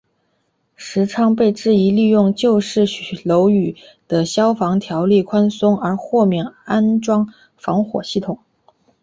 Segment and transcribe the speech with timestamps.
[0.75, 2.87] 时昌被质疑利用旧式
[3.23, 3.75] 楼宇
[4.07, 8.39] 的消防条例宽松而豁免安装防火系统。